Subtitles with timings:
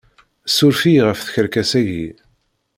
[0.55, 2.07] Suref-iyi ɣef tkerkas-agi!